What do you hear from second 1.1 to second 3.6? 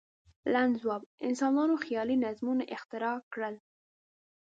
انسانانو خیالي نظمونه اختراع کړل.